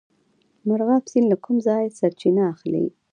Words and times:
مرغاب 0.67 1.03
سیند 1.11 1.27
له 1.31 1.37
کوم 1.43 1.57
ځای 1.67 1.95
سرچینه 1.99 2.43
اخلي؟ 2.53 2.85